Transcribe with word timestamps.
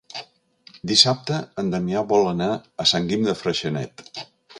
Dissabte 0.91 1.37
en 1.63 1.69
Damià 1.73 2.01
vol 2.13 2.29
anar 2.31 2.47
a 2.85 2.87
Sant 2.93 3.11
Guim 3.13 3.29
de 3.29 3.37
Freixenet. 3.43 4.05